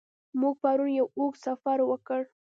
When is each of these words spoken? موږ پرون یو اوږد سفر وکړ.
موږ 0.39 0.55
پرون 0.61 0.89
یو 0.99 1.07
اوږد 1.17 1.41
سفر 1.45 1.77
وکړ. 1.89 2.21